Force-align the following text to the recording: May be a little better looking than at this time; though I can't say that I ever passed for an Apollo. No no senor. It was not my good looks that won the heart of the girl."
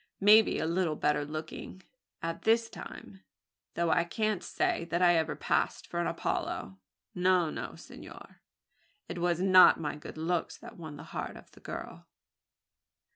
May 0.19 0.41
be 0.41 0.57
a 0.57 0.65
little 0.65 0.95
better 0.95 1.23
looking 1.23 1.77
than 1.77 1.85
at 2.23 2.41
this 2.41 2.71
time; 2.71 3.21
though 3.75 3.91
I 3.91 4.03
can't 4.03 4.41
say 4.43 4.85
that 4.85 4.99
I 4.99 5.15
ever 5.15 5.35
passed 5.35 5.85
for 5.85 5.99
an 5.99 6.07
Apollo. 6.07 6.79
No 7.13 7.51
no 7.51 7.75
senor. 7.75 8.41
It 9.07 9.19
was 9.19 9.39
not 9.43 9.79
my 9.79 9.95
good 9.95 10.17
looks 10.17 10.57
that 10.57 10.75
won 10.77 10.97
the 10.97 11.03
heart 11.13 11.37
of 11.37 11.51
the 11.51 11.59
girl." 11.59 12.07